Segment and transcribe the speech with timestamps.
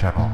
[0.00, 0.29] Speed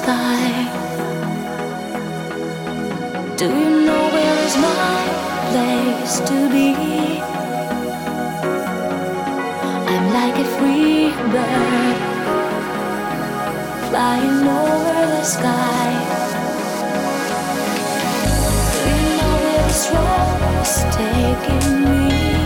[0.00, 0.50] sky.
[3.36, 5.00] Do you know where is my
[5.50, 6.70] place to be?
[9.92, 11.98] I'm like a free bird
[13.88, 15.90] flying over the sky.
[18.82, 22.39] Do you know where this road is taking me?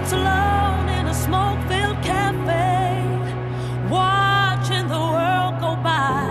[0.00, 3.04] sits alone in a smoke filled cafe,
[3.90, 6.24] watching the world go by.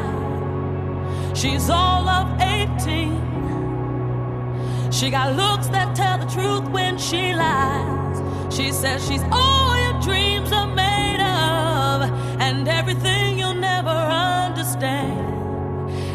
[1.35, 4.91] She's all of 18.
[4.91, 8.23] She got looks that tell the truth when she lies.
[8.55, 15.19] She says she's all your dreams are made of, and everything you'll never understand.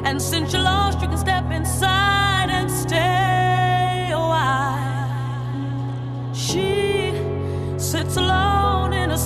[0.07, 2.34] And since you lost, you can step inside.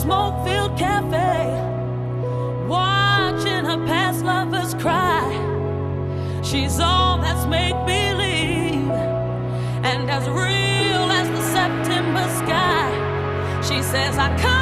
[0.09, 1.51] Smoke filled cafe,
[2.66, 5.29] watching her past lovers cry.
[6.42, 8.90] She's all that's make believe
[9.90, 12.88] and as real as the September sky.
[13.61, 14.58] She says, I come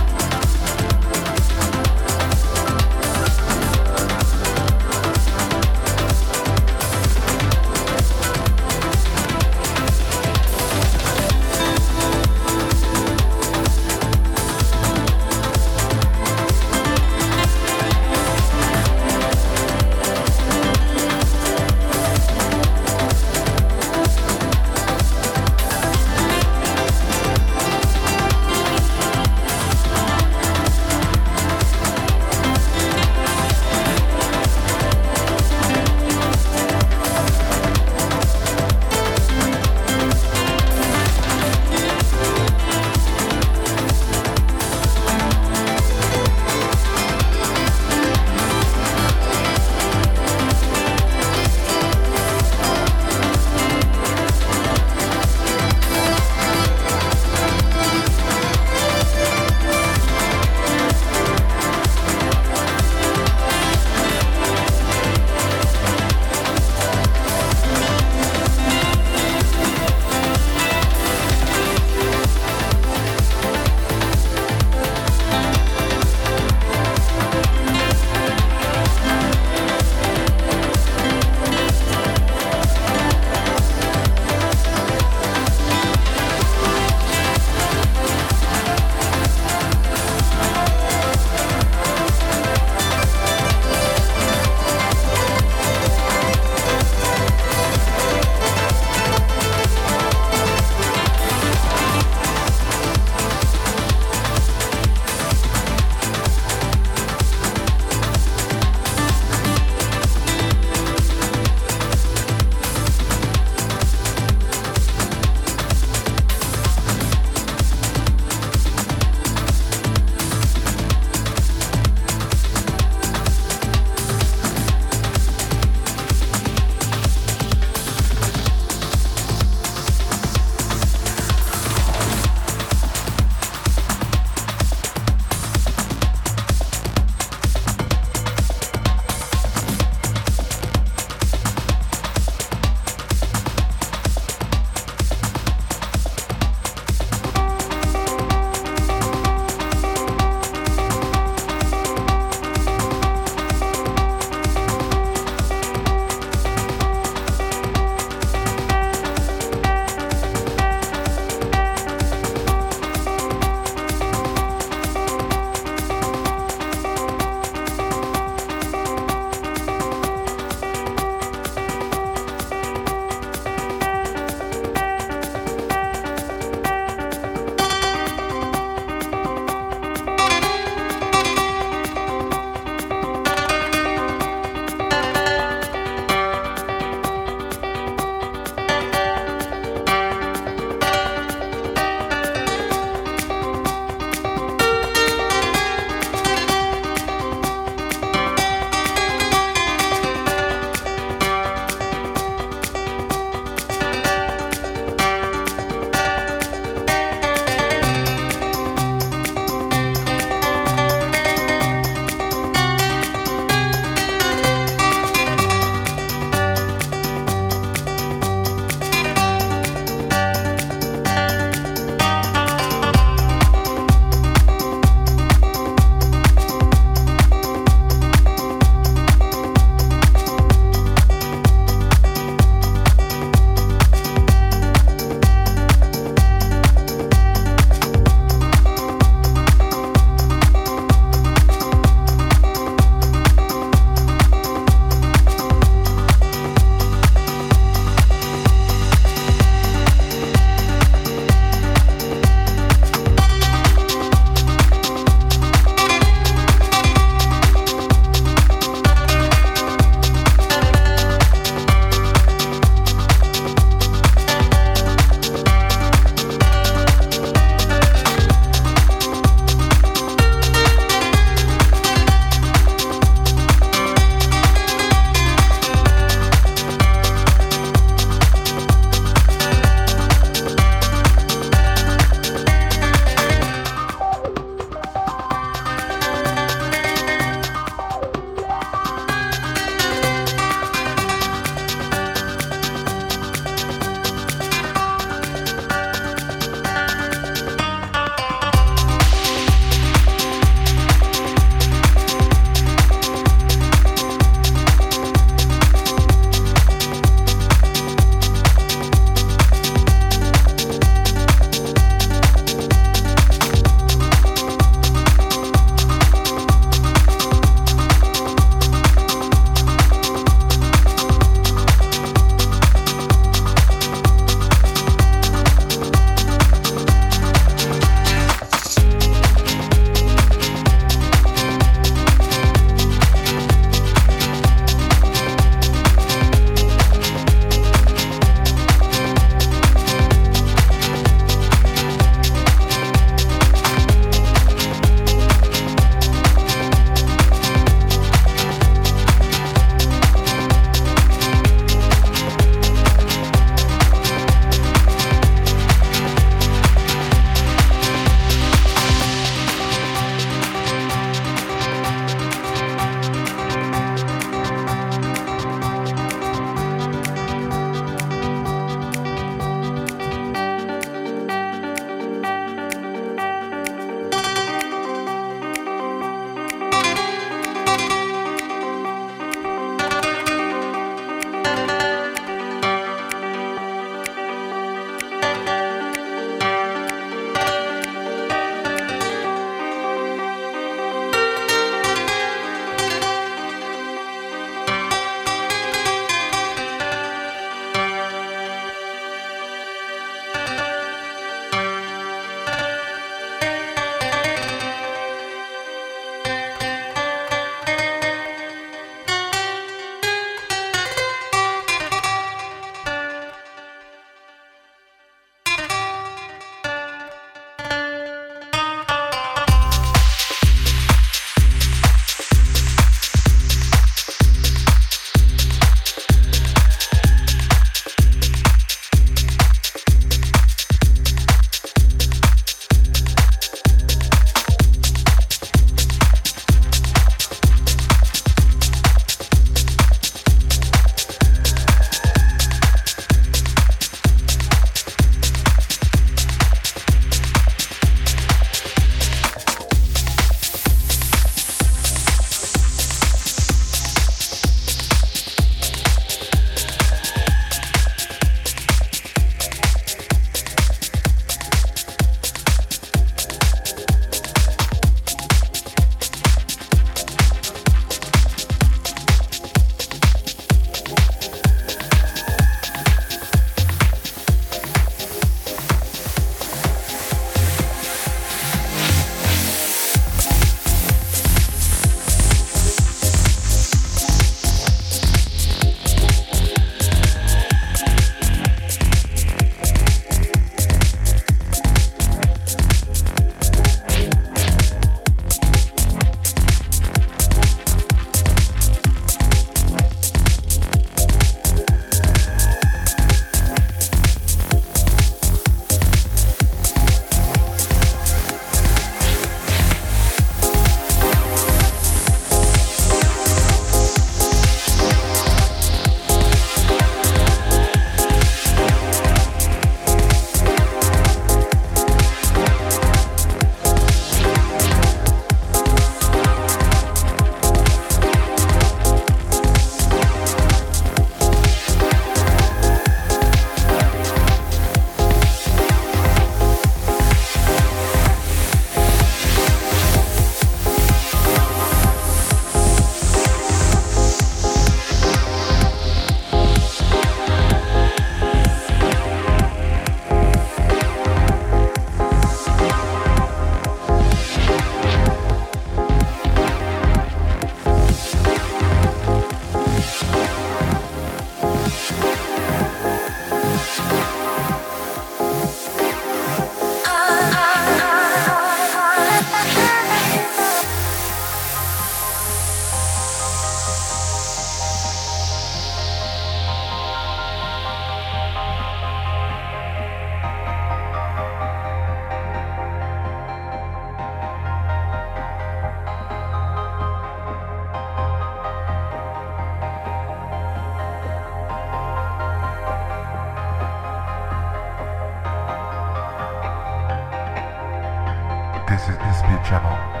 [598.71, 600.00] This is this beat channel.